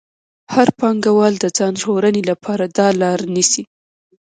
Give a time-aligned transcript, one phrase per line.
[0.53, 3.63] هر پانګوال د ځان ژغورنې لپاره دا لار نیسي